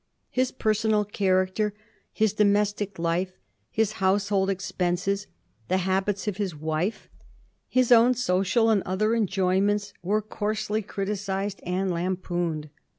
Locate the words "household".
4.01-4.49